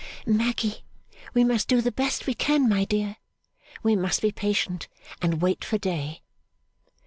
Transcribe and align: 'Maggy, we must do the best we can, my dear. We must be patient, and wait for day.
'Maggy, 0.25 0.83
we 1.35 1.43
must 1.43 1.67
do 1.67 1.79
the 1.79 1.91
best 1.91 2.25
we 2.25 2.33
can, 2.33 2.67
my 2.67 2.85
dear. 2.85 3.17
We 3.83 3.95
must 3.95 4.19
be 4.23 4.31
patient, 4.31 4.87
and 5.21 5.43
wait 5.43 5.63
for 5.63 5.77
day. 5.77 6.23